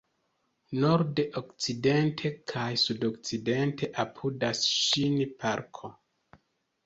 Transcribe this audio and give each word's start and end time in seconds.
Norde, 0.83 1.23
okcidente 1.41 2.31
kaj 2.51 2.63
sudokcidente 2.85 3.89
apudas 4.05 4.63
ĝin 4.71 5.19
parko. 5.45 5.93